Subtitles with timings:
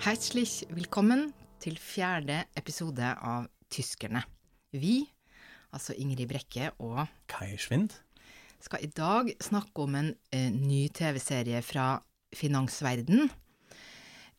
[0.00, 1.26] Herzlich willkommen
[1.60, 4.22] til fjerde episode av Tyskerne.
[4.72, 5.02] Vi,
[5.76, 7.92] altså Ingrid Brekke og Kai Schwind.
[8.64, 11.98] skal i dag snakke om en eh, ny TV-serie fra
[12.32, 13.28] finansverden.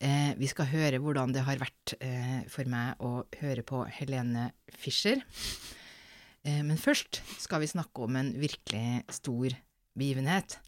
[0.02, 4.48] Eh, vi skal høre hvordan det har vært eh, for meg å høre på Helene
[4.66, 5.22] Fischer.
[6.42, 9.54] Eh, men først skal vi snakke om en virkelig stor
[9.94, 10.58] begivenhet.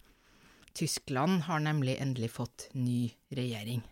[0.70, 3.82] Tyskland har nemlig endelig fått ny regjering.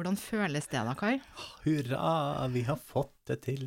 [0.00, 1.18] Hvordan føles det da, Kai?
[1.66, 3.66] Hurra, vi har fått det til.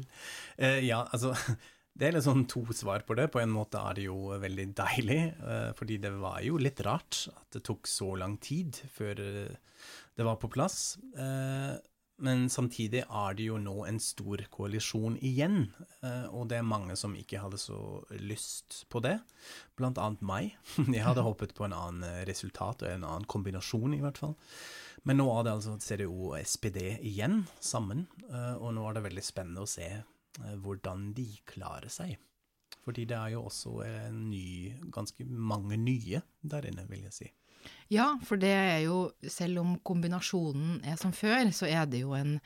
[0.57, 1.35] Eh, ja, altså
[1.93, 3.27] Det er sånn to svar på det.
[3.29, 7.27] På en måte er det jo veldig deilig, eh, fordi det var jo litt rart
[7.29, 9.77] at det tok så lang tid før eh,
[10.17, 10.95] det var på plass.
[11.13, 11.77] Eh,
[12.25, 15.67] men samtidig er det jo nå en stor koalisjon igjen,
[16.01, 17.77] eh, og det er mange som ikke hadde så
[18.25, 19.19] lyst på det,
[19.77, 20.57] blant annet meg.
[20.89, 24.33] Jeg hadde håpet på en annen resultat, og en annen kombinasjon i hvert fall.
[25.03, 29.07] Men nå er det altså CDO og SPD igjen sammen, eh, og nå er det
[29.09, 32.15] veldig spennende å se eh, hvordan de klarer seg.
[32.83, 37.29] Fordi det er jo også en ny, ganske mange nye der inne, vil jeg si.
[37.91, 38.97] Ja, for det er jo,
[39.29, 42.37] selv om kombinasjonen er som før, så er det jo en,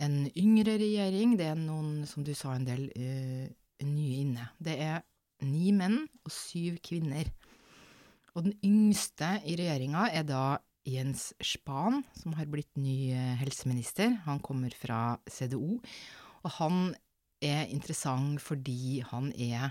[0.00, 1.36] en yngre regjering.
[1.40, 3.44] Det er noen, som du sa, en del uh,
[3.84, 4.48] nye inne.
[4.56, 5.02] Det er
[5.44, 7.28] ni menn og syv kvinner.
[8.36, 10.42] Og den yngste i regjeringa er da
[10.88, 14.16] Jens Spahn, som har blitt ny eh, helseminister.
[14.24, 15.78] Han kommer fra CDO,
[16.42, 16.80] og han
[17.44, 19.68] er interessant fordi han er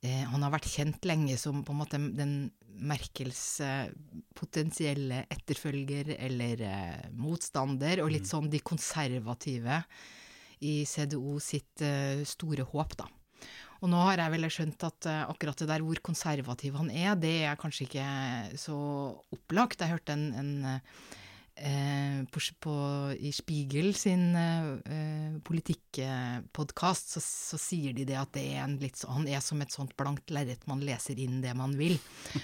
[0.00, 2.38] eh, Han har vært kjent lenge som på en måte den
[2.76, 3.60] Merkels
[4.36, 9.82] potensielle etterfølger eller eh, motstander, og litt sånn de konservative
[10.64, 11.82] i CDO sitt
[12.24, 13.08] store håp, da.
[13.86, 17.14] Og nå har jeg vel skjønt at eh, akkurat det der hvor konservativ han er,
[17.22, 18.06] det er kanskje ikke
[18.58, 18.78] så
[19.30, 19.78] opplagt.
[19.78, 20.50] Jeg hørte en, en
[21.54, 22.74] eh, på, på,
[23.14, 29.30] i Spiegel sin eh, politikkpodkast, så, så, sier de det at det er litt han
[29.30, 31.94] er som et sånt blankt lerret man leser inn det man vil.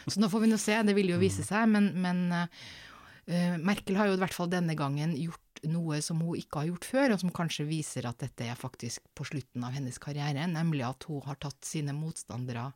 [0.07, 3.99] Så nå får vi nå se, det vil jo vise seg, men, men eh, Merkel
[3.99, 7.15] har jo i hvert fall denne gangen gjort noe som hun ikke har gjort før,
[7.15, 11.09] og som kanskje viser at dette er faktisk på slutten av hennes karriere, nemlig at
[11.11, 12.71] hun har tatt sine motstandere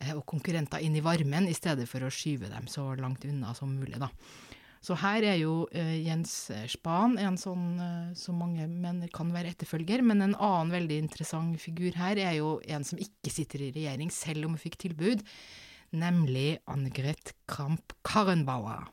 [0.00, 3.54] eh, og konkurrenter inn i varmen, i stedet for å skyve dem så langt unna
[3.56, 4.10] som mulig, da.
[4.86, 6.32] Så her er jo eh, Jens
[6.70, 11.58] Spahn en sånn eh, som mange mener kan være etterfølger, men en annen veldig interessant
[11.58, 15.24] figur her er jo en som ikke sitter i regjering, selv om hun fikk tilbud,
[15.96, 18.86] nemlig Annegret Kramp-Karrenbauer.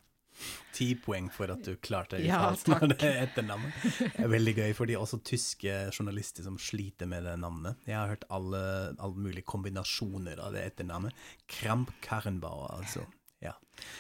[0.74, 3.74] Ti poeng for at du klarte Ja, etternavnet.
[4.02, 7.82] Det er veldig gøy, for de er også tyske journalister som sliter med det navnet.
[7.90, 8.64] Jeg har hørt alle,
[8.98, 11.14] alle mulige kombinasjoner av det etternavnet.
[11.60, 13.06] Kramp Karrenbauer, altså.
[13.44, 13.54] Ja.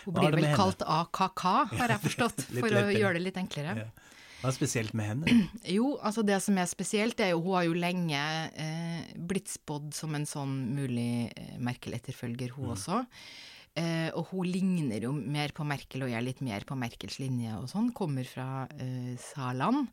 [0.05, 1.45] Hun blir vel kalt AKK,
[1.75, 3.77] har jeg forstått, for å gjøre det litt enklere.
[3.85, 4.09] Ja.
[4.43, 5.33] Hva er spesielt med henne?
[5.77, 8.19] Jo, altså det som er spesielt, er jo hun har jo lenge
[8.59, 13.05] eh, blitt spådd som en sånn mulig eh, Merkel-etterfølger, hun også.
[13.73, 17.55] Eh, og hun ligner jo mer på Merkel, og er litt mer på Merkels linje
[17.57, 17.89] og sånn.
[17.97, 19.89] Kommer fra eh, Saland.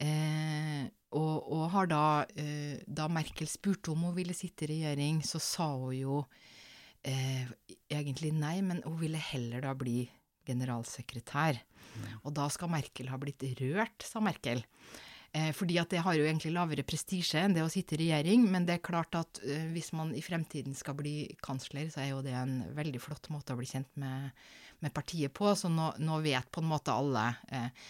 [0.00, 2.04] Eh, og, og har da
[2.34, 6.18] eh, Da Merkel spurte om hun ville sitte i regjering, så sa hun jo
[7.06, 7.46] eh,
[7.92, 10.02] egentlig nei, men hun ville heller da bli
[10.48, 11.60] generalsekretær.
[12.24, 14.64] Og da skal Merkel ha blitt rørt, sa Merkel.
[15.34, 18.46] Eh, fordi at det har jo egentlig lavere prestisje enn det å sitte i regjering,
[18.52, 22.12] men det er klart at eh, hvis man i fremtiden skal bli kansler, så er
[22.12, 24.30] jo det en veldig flott måte å bli kjent med,
[24.84, 27.88] med partiet på, så nå, nå vet på en måte alle eh,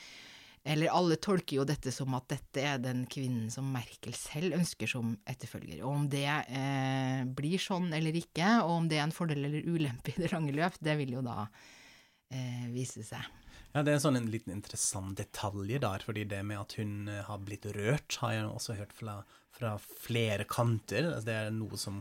[0.64, 4.88] eller alle tolker jo dette som at dette er den kvinnen som Merkel selv ønsker
[4.88, 5.82] som etterfølger.
[5.84, 9.68] Og om det eh, blir sånn eller ikke, og om det er en fordel eller
[9.68, 11.42] ulempe i det lange løp, det vil jo da
[12.32, 13.43] eh, vise seg.
[13.74, 17.24] Ja, Det er sånn en liten interessant detalj der, fordi det med at hun eh,
[17.26, 19.14] har blitt rørt, har jeg også hørt fra,
[19.50, 21.08] fra flere kanter.
[21.08, 21.96] Altså, det er noe som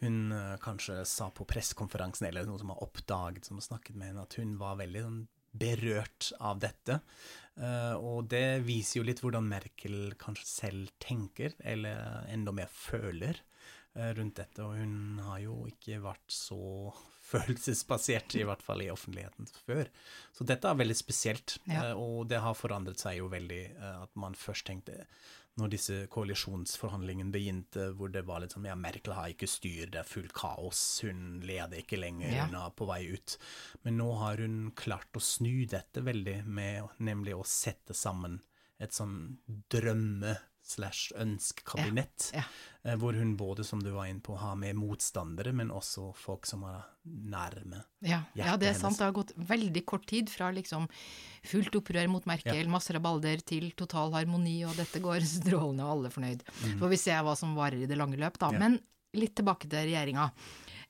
[0.00, 4.14] hun eh, kanskje sa på pressekonferansen, eller noe som har oppdaget, som har snakket med
[4.14, 5.20] henne, at hun var veldig sånn
[5.60, 7.02] berørt av dette.
[7.60, 13.44] Eh, og det viser jo litt hvordan Merkel kanskje selv tenker, eller enda mer føler,
[14.16, 14.62] rundt dette.
[14.62, 16.62] Og hun har jo ikke vært så
[17.30, 19.88] følelsesbasert, i hvert fall i offentligheten før.
[20.36, 21.90] Så dette er veldig spesielt, Ja.
[21.90, 23.62] eh, og det har forandret seg jo veldig.
[23.76, 25.06] eh, At man først tenkte,
[25.58, 30.00] når disse koalisjonsforhandlingene begynte, hvor det var litt sånn ja, Merkel har ikke styr, det
[30.00, 32.46] er fullt kaos, hun leder ikke lenger, Ja.
[32.46, 33.36] hun er på vei ut.
[33.84, 38.40] Men nå har hun klart å snu dette veldig, med nemlig å sette sammen
[38.80, 39.36] et sånn
[39.68, 42.42] drømme slash ønskekabinett, Ja,
[42.84, 42.94] ja.
[43.00, 46.62] hvor hun både, som du var inne på, har med motstandere, men også folk som
[46.68, 47.82] er nærme.
[48.06, 48.98] Ja, ja, det er sant.
[49.00, 50.86] Det har gått veldig kort tid fra liksom
[51.50, 56.10] fullt opprør mot Merkel, masse rabalder, til total harmoni, og dette går strålende, og alle
[56.10, 56.44] er fornøyd.
[56.60, 58.52] Så får vi se hva som varer i det lange løp, da.
[58.54, 58.78] Men
[59.16, 60.28] litt tilbake til regjeringa.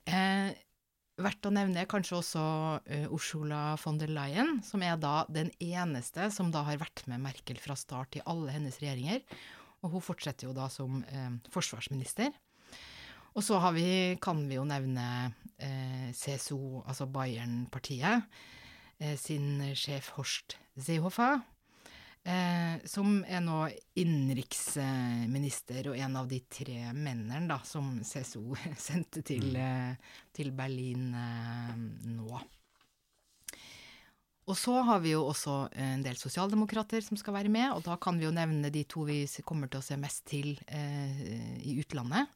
[0.05, 0.51] Eh,
[1.21, 2.43] verdt å nevne kanskje også
[2.85, 7.21] eh, Ursula von der Leyen, som er da den eneste som da har vært med
[7.23, 9.21] Merkel fra start i alle hennes regjeringer.
[9.81, 12.31] Og hun fortsetter jo da som eh, forsvarsminister.
[13.31, 15.05] Og så har vi, kan vi jo nevne
[15.55, 18.27] eh, CSO, altså Bayern-partiet,
[18.99, 21.39] eh, sin sjef Horst Seehofer,
[22.27, 23.69] eh, som er nå
[24.03, 28.55] innenriksminister og en av de tre mennene da, som CSO
[28.89, 29.95] sendte til, eh,
[30.35, 31.75] til Berlin eh,
[32.11, 32.41] nå.
[34.51, 37.95] Og så har vi jo også en del sosialdemokrater som skal være med, og da
[38.01, 41.21] kan vi jo nevne de to vi kommer til å se mest til eh,
[41.63, 42.27] i utlandet.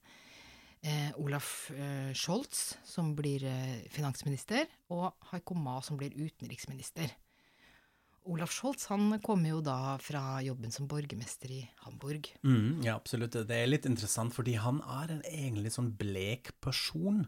[0.85, 7.09] Eh, Olaf eh, Scholz, som blir eh, finansminister, og Haiko Ma, som blir utenriksminister.
[8.29, 12.31] Olaf Scholz han kommer jo da fra jobben som borgermester i Hamburg.
[12.45, 13.35] Mm, ja, absolutt.
[13.49, 17.25] Det er litt interessant, fordi han er en egentlig sånn blek person.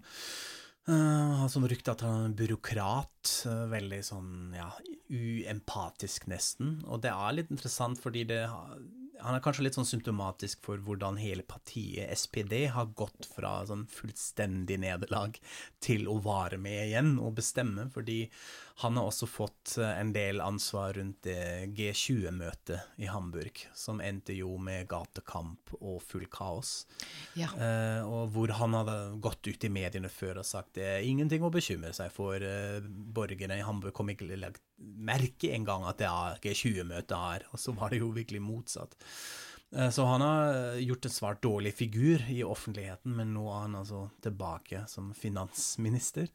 [0.87, 3.13] Uh, sånn rykte at han er en byråkrat,
[3.47, 4.69] Uh, veldig sånn, ja,
[5.13, 6.77] uempatisk nesten.
[6.87, 11.17] Og det er litt interessant, fordi det han er kanskje litt sånn symptomatisk for hvordan
[11.21, 15.37] hele partiet SPD har gått fra sånn fullstendig nederlag
[15.83, 18.25] til å vare med igjen og bestemme, fordi
[18.81, 24.35] han har også fått eh, en del ansvar rundt det G20-møtet i Hamburg, som endte
[24.37, 26.83] jo med gatekamp og full kaos.
[27.39, 31.07] Ja, Eh, og hvor han hadde gått ut i mediene før og sagt det er
[31.07, 32.37] ingenting å bekymre seg for.
[32.43, 37.47] Eh, borgerne i Hamburg kom ikke til å merke engang at det er G20-møte her.
[37.51, 38.93] Og så var det jo virkelig motsatt.
[39.73, 43.81] Eh, så han har gjort en svært dårlig figur i offentligheten, men nå er han
[43.81, 46.29] altså tilbake som finansminister.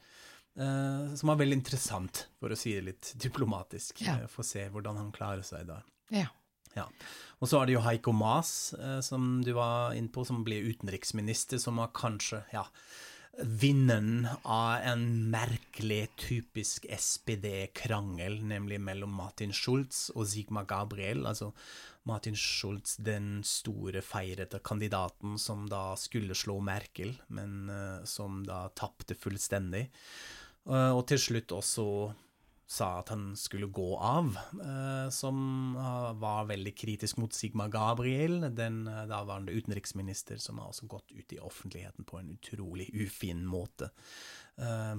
[0.58, 4.02] Eh, som var veldig interessant, for å si det litt diplomatisk.
[4.04, 4.19] Ja.
[4.20, 5.82] Eh, Få se hvordan han klarer seg da.
[6.12, 6.28] ja.
[6.72, 6.87] Ja.
[7.44, 10.56] Og så er det jo Heiko Maas, eh, som du var inne på, som ble
[10.70, 12.62] utenriksminister, som var kanskje, ja,
[13.44, 21.26] vinneren av en merkelig, typisk SPD-krangel, nemlig mellom Martin Schulz og Sigmar Gabriel.
[21.28, 21.50] Altså
[22.08, 27.69] Martin Schulz, den store, feirete kandidaten som da skulle slå Merkel, men
[28.08, 29.90] som da tapte fullstendig.
[30.69, 31.87] Eh, og til slutt også
[32.73, 34.31] sa at han skulle gå av,
[34.62, 40.88] eh, som eh, var veldig kritisk mot Sigmar Gabriel, den daværende utenriksminister, som har også
[40.88, 43.93] gått ut i offentligheten på en utrolig ufin måte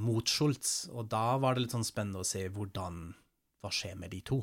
[0.02, 0.88] mot Schultz.
[0.90, 3.04] Og da var det litt sånn spennende å se hvordan
[3.62, 4.40] hva skjer med de to.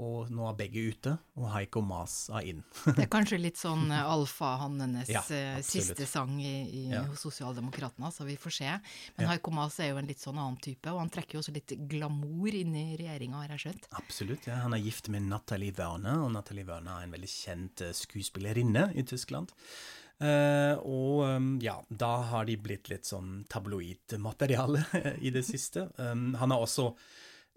[0.00, 2.62] Og nå er begge ute, og Heiko Maas er inn.
[2.96, 7.02] Det er kanskje litt sånn eh, alfahannenes Ja, eh, siste sang i, i, Ja.
[7.10, 8.70] hos Sosialdemokratene, så vi får se.
[9.18, 9.30] Men Ja.
[9.34, 11.76] Heiko Maas er jo en litt sånn annen type, og han trekker jo også litt
[11.92, 13.88] glamour inn i regjeringa, har jeg skjønt.
[14.00, 14.46] Absolutt.
[14.48, 14.56] ja.
[14.64, 18.88] Han er gift med Nathalie Werner, og Nathalie Werner er en veldig kjent eh, skuespillerinne
[18.96, 19.52] i Tyskland.
[20.22, 24.84] Uh, og um, ja, da har de blitt litt sånn tabloidmateriale
[25.26, 25.88] i det siste.
[25.98, 26.92] Um, han har også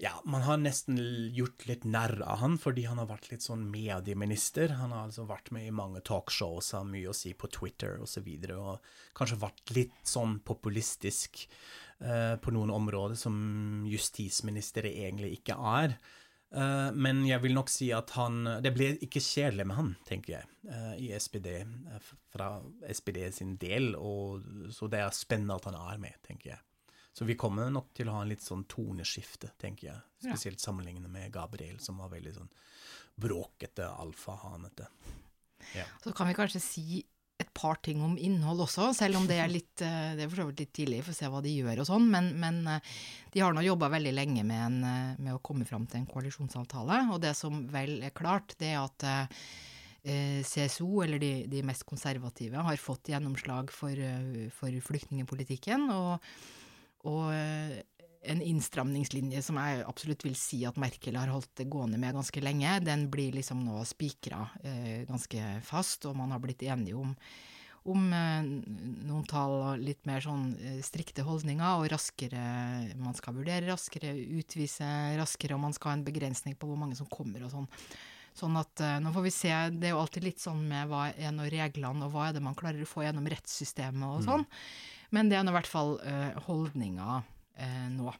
[0.01, 0.97] ja, man har nesten
[1.35, 4.73] gjort litt narr av han, fordi han har vært litt sånn medieminister.
[4.81, 8.27] Han har altså vært med i mange talkshows, har mye å si på Twitter osv.,
[8.27, 13.37] og, så og kanskje vært litt sånn populistisk eh, på noen områder som
[13.87, 15.97] justisminister egentlig ikke er.
[16.55, 20.37] Eh, men jeg vil nok si at han Det ble ikke kjedelig med han, tenker
[20.37, 22.59] jeg, eh, i SPD, eh, fra
[22.91, 26.63] SPD sin del, og, så det er spennende at han er med, tenker jeg.
[27.15, 29.99] Så vi kommer nok til å ha en litt sånn toneskifte, tenker jeg.
[30.19, 30.33] Ja.
[30.33, 32.49] Spesielt sammenlignet med Gabriel, som var veldig sånn
[33.15, 34.89] bråkete, alfahanete.
[35.77, 35.85] Ja.
[36.03, 37.03] Så kan vi kanskje si
[37.39, 40.41] et par ting om innhold også, selv om det er litt eh, det er for
[40.41, 42.91] så vidt litt tidlig for å se hva de gjør og sånn, men, men eh,
[43.33, 46.09] de har nå jobba veldig lenge med, en, eh, med å komme fram til en
[46.11, 51.63] koalisjonsavtale, og det som vel er klart, det er at eh, CSO, eller de, de
[51.67, 53.99] mest konservative, har fått gjennomslag for,
[54.55, 56.19] for flyktningepolitikken, og,
[57.05, 57.81] og eh,
[58.25, 62.41] en innstramningslinje som jeg absolutt vil si at Merkel har holdt det gående med ganske
[62.41, 67.11] lenge, den blir liksom nå spikra eh, ganske fast, og man har blitt enige om,
[67.93, 68.47] om eh,
[69.05, 70.49] noen tall og litt mer sånn
[70.85, 72.41] strikte holdninger, og raskere
[72.97, 76.97] Man skal vurdere raskere, utvise raskere, og man skal ha en begrensning på hvor mange
[76.97, 77.69] som kommer og sånn.
[78.35, 81.31] Sånn at nå får vi se, det er jo alltid litt sånn med hva er
[81.31, 84.43] nå reglene, og hva er det man klarer å få gjennom rettssystemet og sånn.
[85.13, 87.19] Men det er nå i hvert fall eh, holdninga
[87.61, 88.13] eh, nå.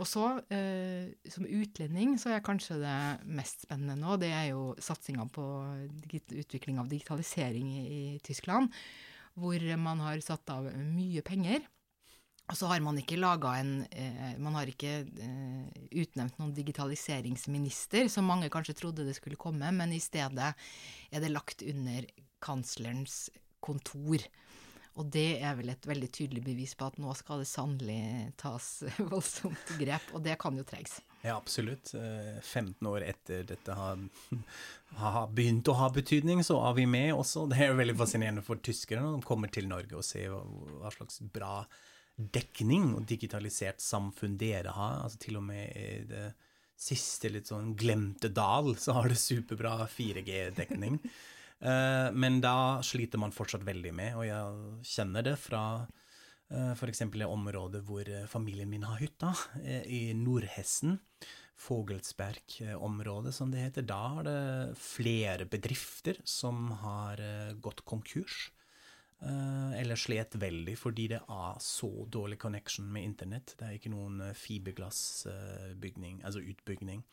[0.00, 2.96] Og så, eh, som utlending, så er kanskje det
[3.28, 5.44] mest spennende nå, det er jo satsinga på
[6.40, 8.72] utvikling av digitalisering i, i Tyskland,
[9.36, 11.62] hvor man har satt av mye penger.
[12.50, 18.10] Og så har man ikke laga en eh, Man har ikke eh, utnevnt noen digitaliseringsminister,
[18.12, 22.08] som mange kanskje trodde det skulle komme, men i stedet er det lagt under
[22.42, 23.28] kanslerens
[23.62, 24.24] kontor.
[25.00, 28.66] Og det er vel et veldig tydelig bevis på at nå skal det sannelig tas
[29.12, 30.98] voldsomt grep, og det kan jo trengs.
[31.22, 31.94] Ja, absolutt.
[31.94, 34.02] 15 eh, år etter dette har,
[34.98, 37.46] har, begynt å ha betydning, så er vi med også.
[37.50, 41.22] Det er veldig fascinerende for tyskerne når de kommer til Norge og ser hva, slags
[41.32, 41.62] bra
[42.12, 45.00] dekning og digitalisert samfunn dere har.
[45.06, 46.32] Altså til og med i det
[46.82, 50.98] siste litt sånn glemte dal, så har det superbra 4G-dekning.
[51.62, 57.04] Eh, men da sliter man fortsatt veldig med, og jeg kjenner det fra uh, f.eks.
[57.14, 59.30] det området hvor eh, familien min har hytta,
[59.86, 60.98] i Nordhessen.
[61.62, 63.84] Fogelsberg-området, som det heter.
[63.86, 67.20] Da er det flere bedrifter som har
[67.62, 68.48] gått konkurs.
[69.22, 73.54] Eller slet veldig fordi det er så dårlig connection med internett.
[73.58, 77.04] Det er ikke noen fiberglassbygning, altså utbygning.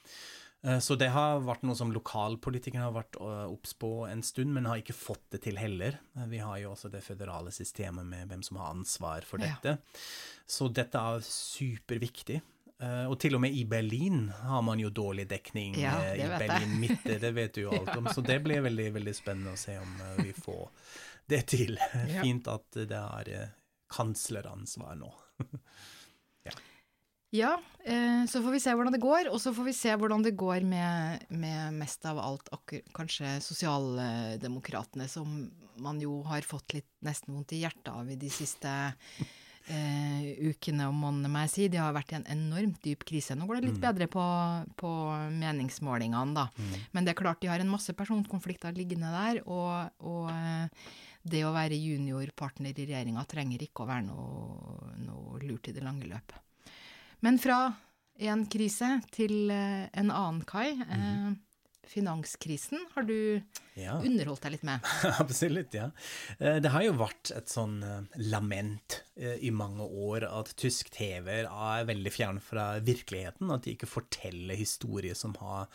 [0.62, 4.52] Eh, så det har vært noe som lokalpolitikerne har vært eh, obs på en stund,
[4.56, 6.00] men har ikke fått det til heller.
[6.18, 9.78] Eh, vi har jo også det føderale systemet med hvem som har ansvar for dette.
[9.78, 10.08] Ja.
[10.50, 12.42] Så dette er superviktig.
[12.80, 17.18] Og til og med i Berlin har man jo dårlig dekning ja, i Berlin midte,
[17.20, 18.08] det vet du jo alt om.
[18.16, 20.70] Så det blir veldig, veldig spennende å se om vi får
[21.30, 21.80] det til.
[22.20, 23.56] Fint at det er
[23.94, 25.14] kansleransvar nå.
[27.30, 28.26] Ja, ja.
[28.26, 30.64] så får vi se hvordan det går, og så får vi se hvordan det går
[30.66, 32.50] med, med mest av alt
[32.96, 35.44] kanskje sosialdemokratene, som
[35.78, 38.72] man jo har fått litt nesten vondt i hjertet av i de siste
[39.70, 41.68] eh, ukene og månedene, må jeg si.
[41.72, 43.38] De har vært i en enormt dyp krise.
[43.38, 43.86] Nå går det litt mm.
[43.86, 44.26] bedre på,
[44.82, 44.94] på
[45.38, 46.48] meningsmålingene, da.
[46.58, 46.74] Mm.
[46.96, 50.90] Men det er klart de har en masse personkonflikter liggende der, og, og eh,
[51.22, 55.84] det å være juniorpartner i regjeringa trenger ikke å være noe, noe lurt i det
[55.84, 56.38] lange løpet.
[57.26, 57.60] Men fra
[58.20, 60.74] en krise til eh, en annen, Kai.
[60.76, 61.38] Mm -hmm.
[61.90, 63.42] Finanskrisen har du
[63.82, 63.98] ja.
[64.06, 64.90] underholdt deg litt med?
[65.24, 65.90] Absolutt, ja.
[66.38, 67.80] Eh, det har jo vært et sånn
[68.30, 73.52] lament i mange år at tysk TV er veldig fjern fra virkeligheten.
[73.52, 75.68] At de ikke forteller historier som har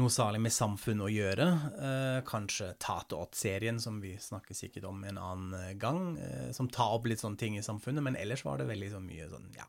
[0.00, 1.46] noe særlig med samfunnet å gjøre.
[1.86, 7.08] Eh, kanskje Tateåt-serien, som vi snakker sikkert om en annen gang, eh, som tar opp
[7.10, 9.66] litt sånne ting i samfunnet, men ellers var det veldig så mye sånn, ja,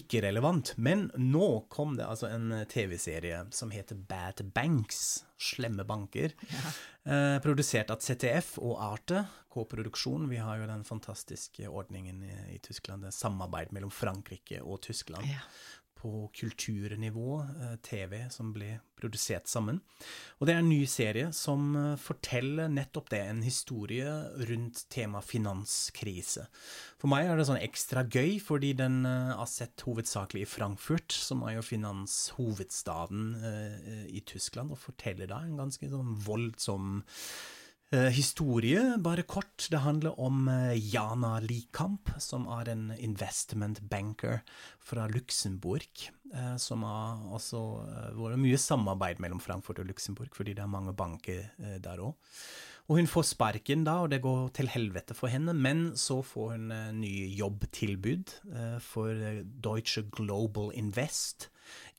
[0.00, 0.74] ikke relevant.
[0.76, 6.72] Men nå kom det altså en TV-serie som heter Bad Banks, Slemme banker, ja.
[7.08, 10.28] eh, produsert av CTF og Arte, K-produksjon.
[10.30, 15.28] Vi har jo den fantastiske ordningen i, i Tyskland, det samarbeid mellom Frankrike og Tyskland.
[15.30, 15.44] Ja
[16.00, 19.80] på kulturnivå, eh, TV, som ble produsert sammen.
[20.38, 24.08] Og det er en ny serie som eh, forteller nettopp det, en historie
[24.50, 26.46] rundt tema finanskrise.
[27.00, 31.44] For meg er det sånn ekstra gøy, fordi den eh, sett hovedsakelig i Frankfurt, som
[31.44, 33.32] er jo finanshovedstaden
[34.14, 37.00] i Tyskland, og forteller da en ganske sånn voldsom
[38.14, 39.66] historie, bare kort.
[39.70, 44.44] Det handler om eh, Jana Likamp, som er en investment banker
[44.78, 46.04] fra Luxembourg.
[46.30, 47.62] Eh, som har også
[48.14, 51.48] vært mye samarbeid mellom Frankfurt og Luxembourg, fordi det er mange banker
[51.82, 52.14] der òg.
[52.90, 56.56] Og hun får sparken da, og det går til helvete for henne, men så får
[56.56, 58.34] hun ny jobbtilbud
[58.82, 59.14] for
[59.62, 61.46] Deutsche Global Invest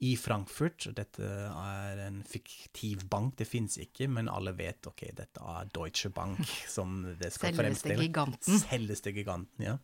[0.01, 0.87] i Frankfurt.
[0.97, 6.11] Dette er en fiktiv bank, det fins ikke, men alle vet ok, dette er Deutsche
[6.13, 6.41] Bank
[6.75, 8.07] som det skal Selveste fremstille.
[8.07, 8.63] giganten.
[8.65, 9.77] Selveste giganten, ja.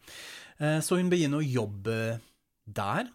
[0.58, 1.98] Eh, så hun begynner å jobbe
[2.66, 3.14] der.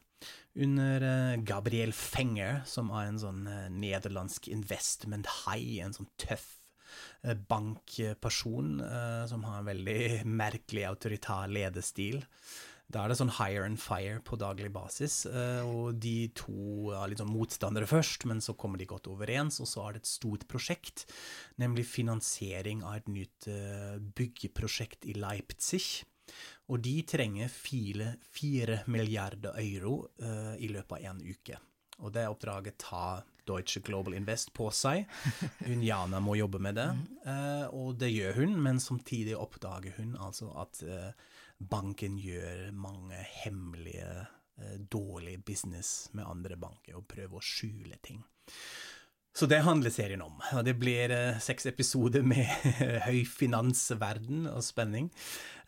[0.53, 6.62] Under eh, Gabriel Fenger, som er en sånn eh, nederlandsk investment high, en sånn tøff
[7.23, 8.81] bankperson
[9.31, 12.19] som har en veldig merkelig autoritær ledestil.
[12.93, 15.23] Da er det sånn hire and fire på daglig basis.
[15.25, 19.63] Eh, og de to er litt sånn motstandere først, men så kommer de godt overens.
[19.65, 21.07] Og så er det et stort prosjekt,
[21.63, 26.05] nemlig finansiering av et nytt eh, byggeprosjekt i Leipzig.
[26.69, 31.59] Og de trenger fire, fire milliarder euro i løpet av én uke.
[32.07, 35.07] Og det oppdraget tar Deutsche Global Invest på seg.
[35.67, 36.89] Hun Jana må jobbe med det,
[37.27, 41.33] uh, og det gjør hun, men samtidig oppdager hun altså at uh,
[41.71, 44.27] banken gjør mange hemmelige,
[44.59, 48.23] eh, dårlige business med andre banker og prøver å skjule ting.
[49.33, 50.35] Så det handler serien om.
[50.53, 52.45] Og det blir eh, seks episoder med
[53.07, 55.09] høy finansverden og spenning.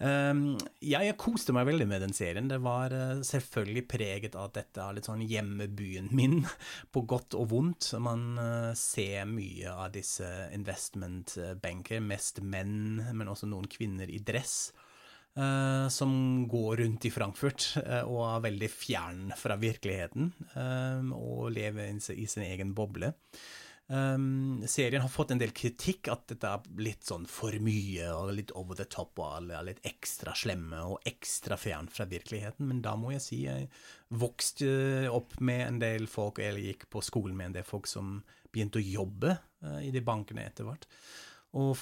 [0.04, 2.49] Ja, jeg koste meg veldig med den serien.
[2.50, 6.40] Det var uh, selvfølgelig preget av at dette er litt sånn hjemmebyen min,
[6.92, 7.92] på godt og vondt.
[8.02, 14.75] Man uh, ser mye av disse investmentbanker, mest menn, men også noen kvinner i dress.
[15.35, 16.12] Uh, som
[16.47, 22.26] går rundt i Frankfurt uh, og er veldig fjern fra virkeligheten um, og lever i
[22.31, 23.11] sin egen boble.
[23.87, 28.31] Um, serien har fått en del kritikk, at dette er litt sånn for mye og
[28.38, 32.71] litt over the top og alle er litt ekstra slemme og ekstra fjern fra virkeligheten,
[32.71, 33.69] men da må jeg si jeg
[34.14, 34.71] vokste
[35.11, 38.21] opp med en del folk, eller gikk på skolen med en del folk som
[38.55, 39.35] begynte å jobbe
[39.67, 40.87] uh, i de bankene etter hvert.
[41.55, 41.79] Og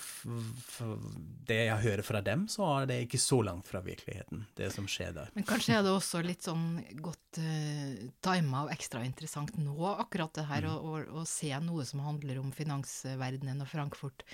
[1.48, 4.88] det jeg hører fra dem, så er det ikke så langt fra virkeligheten, det som
[4.90, 5.30] skjer der.
[5.32, 6.66] Men kanskje er det også litt sånn
[7.00, 10.74] godt uh, tima og ekstra interessant nå, akkurat det her, mm.
[10.76, 14.26] å, å, å, se noe som handler om finansverdenen og Frankfurt.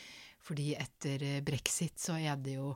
[0.49, 2.73] Fordi etter eh, brexit så er det jo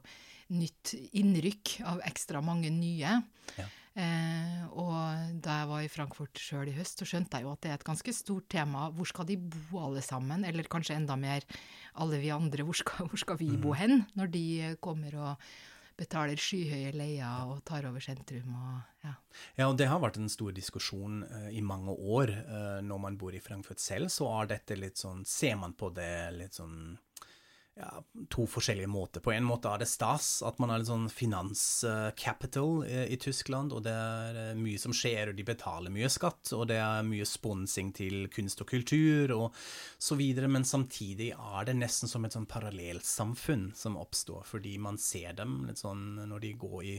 [0.52, 3.20] nytt innrykk av ekstra mange nye.
[3.56, 3.68] Ja.
[3.92, 7.60] Eh, og da jeg var i Frankfurt sjøl i høst, så skjønte jeg jo at
[7.64, 8.86] det er et ganske stort tema.
[8.94, 10.46] Hvor skal de bo alle sammen?
[10.48, 11.44] Eller kanskje enda mer
[12.00, 13.78] alle vi andre, hvor skal, hvor skal vi bo mm.
[13.82, 14.00] hen?
[14.16, 14.46] Når de
[14.80, 15.52] kommer og
[15.98, 18.54] betaler skyhøye leier og tar over sentrum.
[18.56, 19.14] Og, ja.
[19.58, 22.32] ja, og det har vært en stor diskusjon uh, i mange år.
[22.48, 25.92] Uh, når man bor i Frankfurt selv, så er dette litt sånn Ser man på
[25.94, 26.96] det litt sånn
[27.74, 29.20] ja, to forskjellige måter.
[29.24, 33.72] På en måte er det stas at man har litt sånn finanscapital i, i, Tyskland,
[33.72, 37.06] og det er eh, mye som skjer, og de betaler mye skatt, og det er
[37.08, 39.56] mye sponsing til kunst og kultur og
[39.96, 45.00] så videre, men samtidig er det nesten som et sånn parallellsamfunn som oppstår, fordi man
[45.00, 46.98] ser dem litt sånn når de går i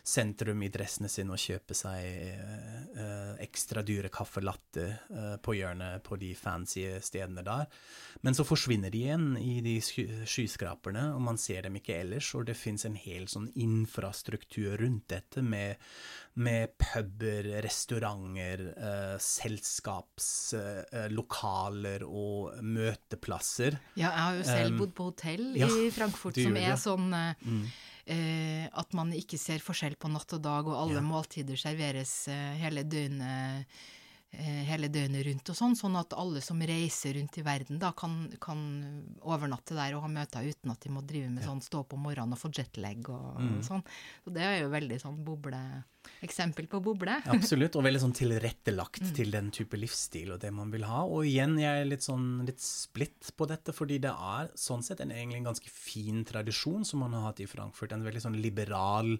[0.00, 5.56] sentrum i dressene sine og kjøper seg eh, eh ekstra dyre caffè latte eh, på
[5.58, 7.68] hjørnet på de fancy stedene der,
[8.24, 9.74] men så forsvinner de igjen i de
[10.28, 12.34] skyskraperne, og man ser dem ikke ellers.
[12.38, 15.76] Og det fins en hel sånn infrastruktur rundt dette, med,
[16.40, 23.72] med puber, restauranter, eh, selskapslokaler eh, og møteplasser.
[23.94, 27.12] Ja, jeg har jo selv um, bodd på hotell ja, i Frankfurt, som er sånn
[27.18, 27.64] eh, mm.
[28.84, 31.08] at man ikke ser forskjell på natt og dag, og alle ja.
[31.08, 32.12] måltider serveres
[32.60, 33.62] hele døgnet Eh,
[34.68, 38.26] hele døgnet rundt og sånn, sånn at alle som reiser rundt i verden da kan,
[38.42, 38.60] kan
[39.22, 41.50] overnatte der og ha møter uten at de må drive med ja.
[41.50, 43.50] sånn stå opp om morgenen og få jetlag og, mm.
[43.58, 43.84] og, sånn.
[44.24, 45.64] Så det er jo veldig sånn boble
[46.24, 47.14] Eksempel på boble.
[47.34, 49.12] Absolutt, og veldig sånn tilrettelagt mm.
[49.16, 51.02] til den type livsstil og det man vil ha.
[51.08, 55.00] Og igjen, jeg er litt sånn litt splitt på dette, fordi det er sånn sett
[55.04, 57.94] en egentlig en ganske fin tradisjon som man har hatt i Frankfurt.
[57.96, 59.14] En veldig sånn liberal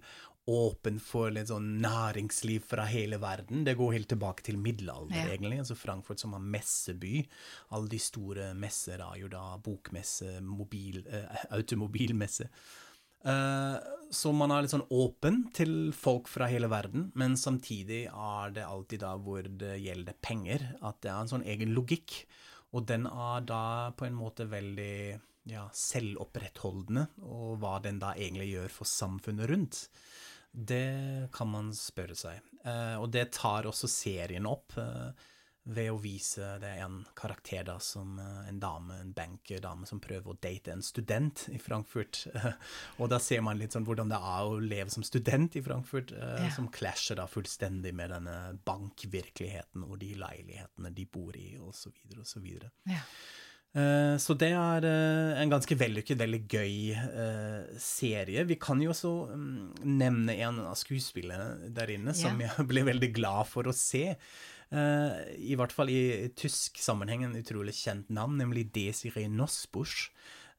[0.51, 3.63] åpen for litt sånn næringsliv fra hele verden.
[3.65, 5.29] Det går helt tilbake til middelalder, ja.
[5.33, 5.61] egentlig.
[5.63, 7.23] Altså Frankfurt som har messeby.
[7.77, 12.51] Alle de store messer er jo da bokmesse, mobil, eh, automobilmesse.
[13.25, 13.81] Uh,
[14.13, 18.67] så man er litt sånn åpen til folk fra hele verden, men samtidig er det
[18.69, 22.19] alltid da hvor det gjelder penger, at det er en sånn egen logikk.
[22.77, 25.17] Og den er da på en måte veldig
[25.51, 29.85] ja, selvopprettholdende, og hva den da egentlig gjør for samfunnet rundt.
[30.55, 32.43] Det kan man spørre seg.
[32.65, 35.11] Uh, og det tar også serien opp uh,
[35.65, 39.99] ved å vise det er en karakter da som uh, en dame, en bankerdame, som
[40.05, 42.23] prøver å date en student i Frankfurt.
[43.01, 46.15] og da ser man litt sånn hvordan det er å leve som student i Frankfurt,
[46.15, 46.49] ja.
[46.55, 51.91] som clasher da fullstendig med denne bankvirkeligheten og de leilighetene de bor i, og så
[51.91, 52.71] videre og så videre.
[52.89, 53.03] Ja.
[53.75, 58.45] Eh, så det er eh, en ganske vellykket, veldig gøy uh, serie.
[58.47, 62.55] Vi kan jo også um, nevne en av skuespillerne der inne som yeah.
[62.55, 64.13] jeg ble veldig glad for å se.
[64.75, 70.09] I hvert fall i tysk sammenheng en utrolig kjent navn, nemlig Desiree Nosbusch.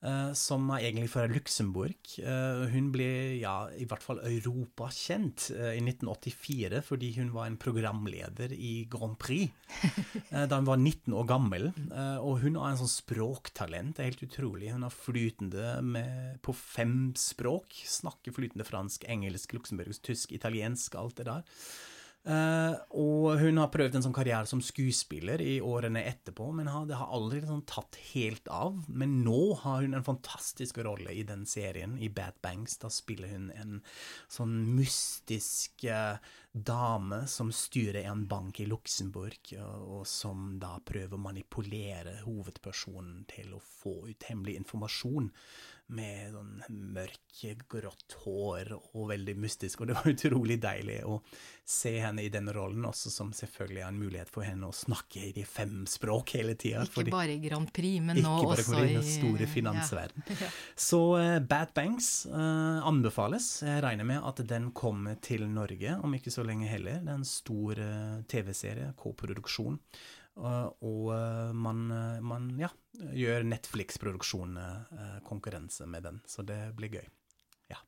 [0.05, 1.95] Uh, som er egentlig fra Luxembourg.
[2.21, 3.07] Uh, hun ble
[3.39, 9.17] ja, i hvert fall europakjent uh, i 1984 fordi hun var en programleder i Grand
[9.17, 9.49] Prix
[10.51, 11.67] da hun var 19 år gammel.
[12.21, 13.95] og hun har en sånn språktalent.
[13.95, 14.71] Det er helt utrolig.
[14.75, 17.73] Hun er flytende med, på fem språk.
[17.89, 21.45] Snakker flytende fransk, engelsk, luxemburgsk, tysk, italiensk, alt det der.
[22.25, 26.87] Uh, og hun har prøvd en sånn karriere som skuespiller i årene etterpå, men har,
[26.89, 28.79] det har aldri liksom tatt helt av.
[28.89, 32.79] Men nå har hun en fantastisk rolle i den serien, i Bad Banks.
[32.81, 33.77] Da spiller hun en
[34.25, 36.17] sånn mystisk uh,
[36.51, 43.25] dame som styrer en bank i Luxembourg, og, og som da prøver å manipulere hovedpersonen
[43.29, 45.29] til å få ut hemmelig informasjon
[45.93, 47.21] med sånn mørk,
[47.69, 49.81] grått hår og veldig mystisk.
[49.83, 51.19] Og det var utrolig deilig å
[51.65, 55.27] se henne i den rollen, også som selvfølgelig er en mulighet for henne å snakke
[55.29, 56.85] i de fem språk hele tida.
[56.87, 60.27] Ikke bare i Grand Prix, men nå også i Ikke bare i den store finansverden.
[60.35, 60.49] Ja.
[60.77, 63.47] Så uh, Bad Banks uh, anbefales.
[63.63, 66.99] Jeg regner med at den kommer til Norge om ikke så lenge heller.
[67.05, 69.79] Det er en stor uh, TV-serie, K-produksjon.
[70.35, 71.11] Og
[71.55, 71.85] man,
[72.23, 72.67] man, ja,
[73.15, 77.07] gjør Netflix-produksjon eh, konkurranse med den, så det blir gøy.
[77.71, 77.79] Ja.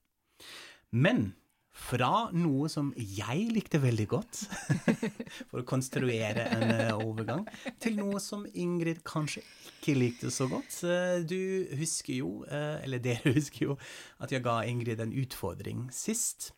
[0.92, 1.32] Men
[1.78, 4.42] fra noe som jeg likte veldig godt,
[5.50, 7.46] for å konstruere en eh, overgang,
[7.84, 10.82] til noe som Ingrid kanskje ikke likte så godt.
[11.30, 11.40] Du
[11.78, 13.78] husker jo, eh, eller dere husker jo,
[14.24, 16.52] at jeg ga Ingrid en utfordring sist,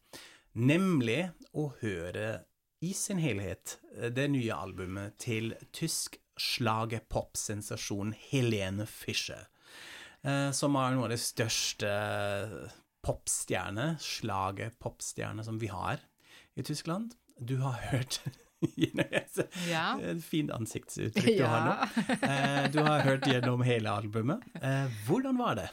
[0.56, 2.40] nemlig å høre
[2.82, 3.78] i sin helhet
[4.16, 9.48] det nye albumet til tysk slagerpop-sensasjonen Helene Fischer.
[10.24, 11.90] Eh, som er noen av de største
[13.06, 16.02] popstjerner, slagerpopstjerner, som vi har
[16.60, 17.16] i Tyskland.
[17.40, 18.22] Du har hørt
[19.70, 19.94] ja.
[20.20, 21.52] Fint ansiktsuttrykk du ja.
[21.54, 22.08] har nå.
[22.28, 24.44] Eh, du har hørt gjennom hele albumet.
[24.60, 25.70] Eh, hvordan var det?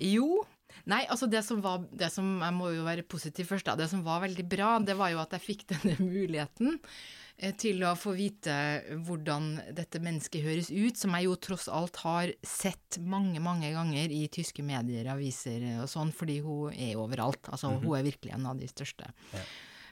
[0.00, 0.40] jo,
[0.88, 3.76] Nei, altså det som var det som, Jeg må jo være positiv først, da.
[3.76, 6.78] Det som var veldig bra, det var jo at jeg fikk denne muligheten
[7.38, 8.54] Eh, til å få vite
[9.06, 14.10] hvordan dette mennesket høres ut, som jeg jo tross alt har sett mange, mange ganger
[14.10, 17.46] i tyske medier, aviser og sånn, fordi hun er overalt.
[17.46, 17.84] Altså, mm -hmm.
[17.84, 19.12] hun er virkelig en av de største.
[19.32, 19.44] Ja.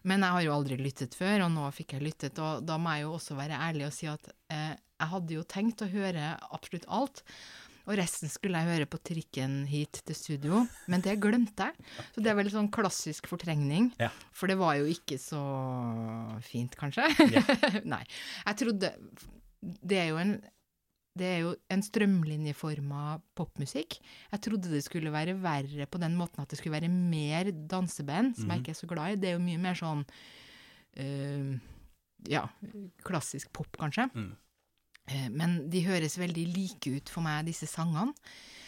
[0.03, 2.91] Men jeg har jo aldri lyttet før, og nå fikk jeg lyttet, og da må
[2.91, 6.39] jeg jo også være ærlig og si at eh, jeg hadde jo tenkt å høre
[6.51, 7.23] absolutt alt.
[7.87, 11.87] Og resten skulle jeg høre på trikken hit til studio, men det glemte jeg.
[12.15, 13.93] Så det er vel sånn klassisk fortrengning.
[14.03, 14.11] Ja.
[14.35, 15.43] For det var jo ikke så
[16.45, 17.07] fint, kanskje.
[17.31, 17.45] Ja.
[17.95, 18.03] Nei.
[18.43, 18.93] Jeg trodde
[19.63, 20.37] Det er jo en
[21.17, 23.97] det er jo en strømlinjeforma popmusikk.
[24.35, 28.35] Jeg trodde det skulle være verre på den måten at det skulle være mer danseband,
[28.37, 28.51] som mm.
[28.51, 28.65] jeg mhm.
[28.65, 29.21] ikke er så glad i.
[29.23, 31.55] Det er jo mye mer sånn uh,
[32.29, 32.43] ja,
[33.07, 34.11] klassisk pop, kanskje.
[34.13, 34.35] Mm.
[35.07, 38.15] Eh, men de høres veldig like ut for meg, disse sangene.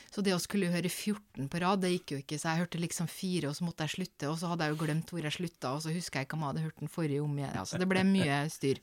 [0.09, 2.39] Så det å skulle høre 14 på rad, det gikk jo ikke.
[2.41, 4.31] Så jeg hørte liksom fire, og så måtte jeg slutte.
[4.31, 6.47] Og så hadde jeg jo glemt hvor jeg slutta, og så husker jeg ikke om
[6.47, 7.59] jeg hadde hørt den forrige om igjen.
[7.59, 8.81] Ja, så det ble mye styr.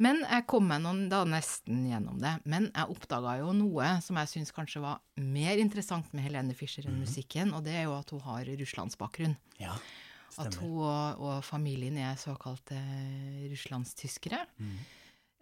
[0.00, 2.38] Men jeg kom meg noen, da nesten gjennom det.
[2.48, 6.88] Men jeg oppdaga jo noe som jeg syns kanskje var mer interessant med Helene Fischer
[6.88, 7.04] enn mhm.
[7.04, 9.36] musikken, og det er jo at hun har russlandsbakgrunn.
[9.60, 9.76] Ja,
[10.38, 12.78] at hun og, og, familien er såkalte
[13.50, 14.38] russlandstyskere.
[14.62, 14.78] Mm.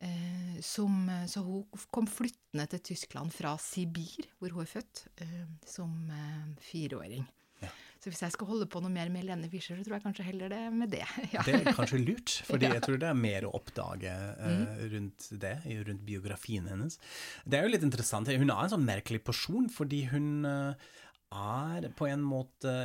[0.08, 5.06] Eh, som, eh, så hun kom flyttende til Tyskland fra Sibir, hvor hun er født,
[5.24, 7.26] eh, som eh, fireåring.
[7.62, 7.70] Ja.
[7.98, 10.28] Så hvis jeg skal holde på noe mer med Lene Fischer, så tror jeg kanskje
[10.28, 11.04] heller det med det.
[11.34, 11.42] Ja.
[11.46, 12.76] Det er kanskje lurt, fordi ja.
[12.78, 15.56] jeg tror det er mer å oppdage uh, rundt det,
[15.88, 17.00] rundt biografien hennes.
[17.44, 18.30] Det er jo litt interessant.
[18.30, 20.88] Hun er en sånn merkelig person, fordi hun uh,
[21.34, 22.76] er på en måte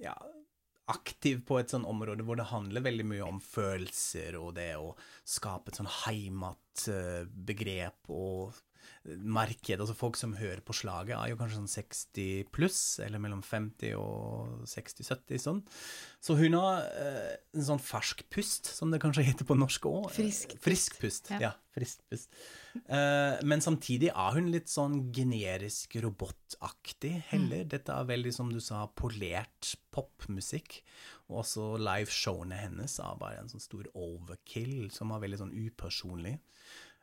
[0.00, 0.14] ja,
[0.92, 4.94] aktiv på et sånn område hvor det handler veldig mye om følelser og det å
[5.24, 8.54] skape et sånn heimatbegrep og
[9.04, 9.80] marked.
[9.80, 13.96] Altså folk som hører på slaget, er jo kanskje sånn 60 pluss, eller mellom 50
[13.98, 15.62] og 60-70, sånn.
[16.22, 20.08] Så hun har eh, en sånn fersk pust, som det kanskje heter på norsk òg.
[20.14, 21.32] Frisk, frisk pust.
[21.34, 21.48] Ja.
[21.50, 22.32] ja frisk pust.
[22.74, 27.64] Eh, men samtidig er hun litt sånn generisk robotaktig heller.
[27.64, 27.70] Mm.
[27.72, 30.80] Dette er veldig, som du sa, polert popmusikk.
[31.30, 36.38] Og også liveshowene hennes er bare en sånn stor overkill, som er veldig sånn upersonlig.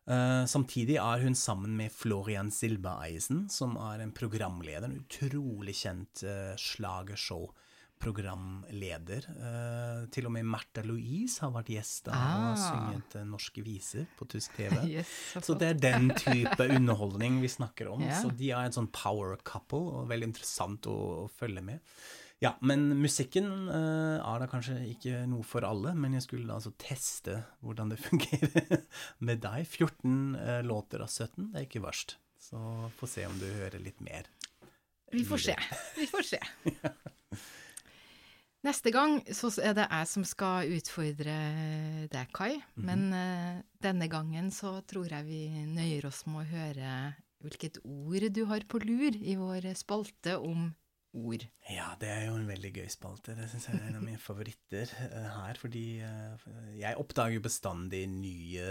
[0.10, 6.24] Uh, samtidig er hun sammen med Florian Silbereisen, som er en programleder, en utrolig kjent
[6.26, 9.28] uh, slagershow-programleder.
[9.38, 12.17] Uh, til og med Märtha Louise har vært gjest ah.
[12.17, 14.74] og har sunget norske viser på tysk TV.
[14.95, 18.02] yes, så, så, det er den type underholdning vi snakker om.
[18.02, 18.22] Yeah.
[18.24, 21.86] Så de er en sånn power couple, og veldig interessant å, å følge med.
[22.39, 26.71] Ja, men musikken uh, er da kanskje ikke noe for alle, men jeg skulle altså
[26.80, 28.86] teste hvordan det fungerer
[29.28, 29.67] med deg.
[29.67, 32.15] 14 uh, eh, låter av 17, det er ikke verst.
[32.39, 32.60] Så
[32.95, 34.32] få se om du hører litt mer.
[35.12, 35.56] Vi får se.
[35.97, 36.39] Vi får se.
[36.80, 36.93] ja.
[38.63, 41.36] Neste gang så er det jeg som skal utfordre
[42.12, 42.56] deg, Kai.
[42.56, 42.86] Mm -hmm.
[42.88, 48.32] Men uh, denne gangen så tror jeg vi nøyer oss med å høre hvilket ord
[48.32, 50.71] du har på lur i vår spalte om
[51.15, 51.45] ord.
[51.69, 53.36] Ja, det er jo en veldig gøy spalte.
[53.38, 55.60] Det syns jeg er en av mine favoritter uh, her.
[55.62, 56.45] Fordi uh,
[56.78, 58.69] jeg oppdager bestandig nye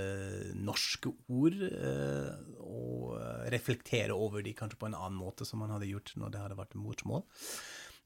[0.58, 2.30] norske ord, uh,
[2.62, 3.18] og
[3.52, 6.58] reflekterer over de kanskje på en annen måte som man hadde gjort når det hadde
[6.60, 7.24] vært morsmål.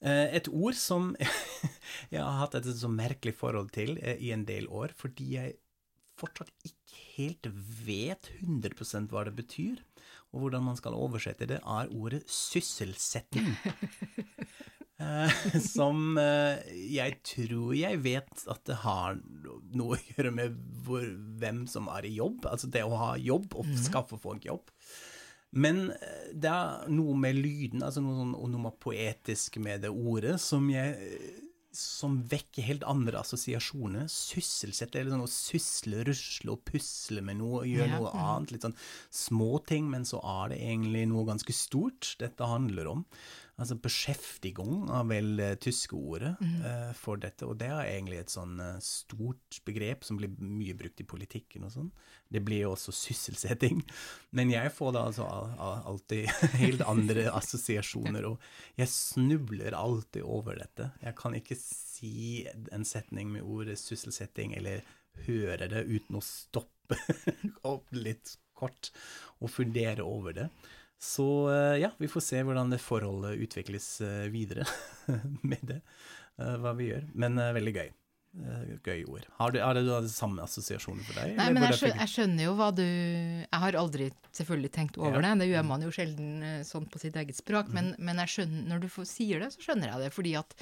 [0.03, 1.12] Eh, et ord som
[2.12, 5.59] jeg har hatt et så merkelig forhold til eh, i en del år, fordi jeg
[6.18, 7.49] fortsatt ikke helt
[7.87, 9.79] vet 100% hva det betyr,
[10.33, 13.53] og hvordan man skal oversette det, er ordet sysselsetting.
[15.03, 19.16] Eh, som jeg tror jeg vet at det har
[19.75, 21.03] noe å gjøre med hvor,
[21.40, 24.71] hvem som er i jobb, altså det å ha jobb og skaffe folk jobb.
[25.53, 30.68] Men eh, det er noe med lyden, altså noe sånn onomapoetisk med det ordet, som,
[30.73, 30.97] jeg,
[31.77, 34.09] som vekker helt andre assosiasjoner.
[34.13, 38.01] Sysselsette, eller sånn å sysle, rusle og pusle med noe, gjøre ja.
[38.01, 38.55] noe annet.
[38.55, 38.77] Litt sånn
[39.23, 43.07] småting, men så er det egentlig noe ganske stort dette handler om.
[43.62, 46.94] Altså beskjeftigung er vel det tyske ordet mm.
[46.98, 50.98] for dette, og det er egentlig et sånn uh, stort begrep som blir mye brukt
[50.98, 51.92] i politikken og sånn.
[52.33, 53.85] Det blir jo også sysselsetting.
[54.35, 55.29] Men jeg får da altså
[55.92, 56.31] alltid
[56.62, 58.42] helt andre assosiasjoner, og
[58.81, 60.90] jeg snubler alltid over dette.
[61.05, 62.44] Jeg kan ikke si
[62.75, 64.83] en setning med ordet sysselsetting eller
[65.27, 66.98] høre det uten å stoppe
[67.72, 68.92] opp litt kort
[69.40, 70.48] og fundere over det.
[71.03, 74.62] Så eh, ja, vi får se hvordan det forholdet utvikles eh, videre
[75.51, 75.81] med det,
[76.38, 77.09] eh, hva vi gjør.
[77.19, 77.91] Men veldig gøy.
[78.87, 79.27] Gøy ord.
[79.37, 81.35] Har du, har du de samme assosiasjoner for deg?
[81.37, 85.19] Nei, men jeg skjønner, jeg skjønner, jo hva du Jeg har aldri selvfølgelig tenkt over
[85.19, 85.27] ja.
[85.27, 87.77] det, det gjør man jo sjelden sånn på sitt eget språk, mm.
[87.77, 90.09] men, men skjønner, når du sier det, så skjønner jeg det.
[90.17, 90.57] Fordi at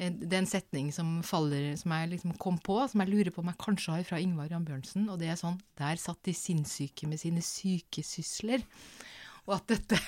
[0.00, 3.40] det er en setning som faller, som jeg liksom kom på, som jeg lurer på
[3.44, 6.36] om jeg kanskje har fra Ingvar Jan Bjørnsen, og det er sånn Der satt de
[6.36, 8.66] sinnssyke med sine sykesysler.
[9.48, 9.98] Og at dette,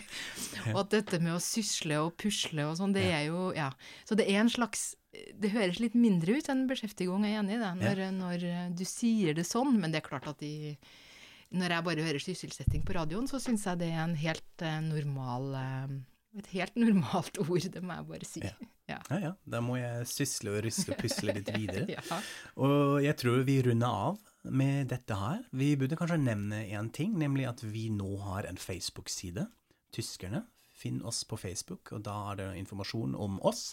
[0.74, 3.70] og at dette med å sysle og pusle og sånn, det er jo Ja.
[4.08, 4.94] Så det er en slags
[5.40, 8.84] Det høres litt mindre ut enn beskjeftigung, jeg er enig i det, når, når, du
[8.84, 10.76] sier det sånn, men det er klart at de
[11.56, 14.80] Når jeg bare hører sysselsetting på radioen, så syns jeg det er en helt uh,
[14.84, 15.96] normal uh,
[16.36, 18.46] et helt normalt ord, det må jeg bare si.
[18.46, 18.56] Ja.
[18.86, 19.00] Ja.
[19.10, 19.30] ja, ja.
[19.50, 21.88] Da må jeg sysle og ryste og pusle litt videre.
[21.90, 22.18] ja.
[22.62, 25.44] Og jeg tror vi runder av med dette her.
[25.50, 29.46] Vi burde kanskje nevne én ting, nemlig at vi nå har en Facebook-side.
[29.94, 30.44] Tyskerne.
[30.76, 33.70] Finn oss på Facebook, og da er det informasjon om oss,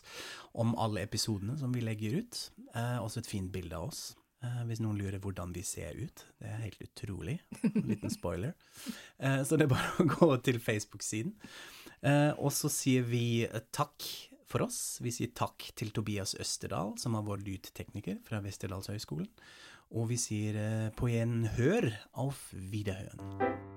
[0.56, 2.44] om alle episodene som vi legger ut.
[2.72, 4.04] Eh, også et fint bilde av oss.
[4.44, 6.24] Eh, hvis noen lurer hvordan vi ser ut.
[6.40, 7.42] Det er helt utrolig.
[7.74, 8.56] En liten spoiler.
[9.20, 11.36] Eh, så det er bare å gå til Facebook-siden.
[12.08, 14.08] Eh, og så sier vi eh, takk
[14.48, 15.02] for oss.
[15.04, 19.28] Vi sier takk til Tobias Østerdal, som er vår lydtekniker fra Westerdalshøgskolen
[19.94, 21.92] og vi sier på på gjenhør
[22.26, 23.73] auf Wiederhøren.